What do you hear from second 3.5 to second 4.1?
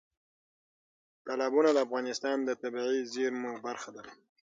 برخه ده.